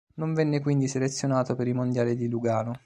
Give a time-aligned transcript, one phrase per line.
[0.15, 2.73] Non venne quindi selezionato per i mondiali di Lugano.